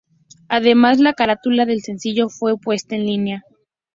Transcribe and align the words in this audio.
Además 0.47 0.97
la 0.97 1.13
carátula 1.13 1.67
del 1.67 1.81
sencillo 1.83 2.27
fue 2.27 2.57
puesta 2.57 2.95
en 2.95 3.05
línea. 3.05 3.43